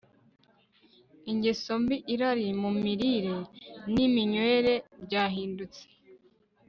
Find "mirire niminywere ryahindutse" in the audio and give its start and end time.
2.83-5.83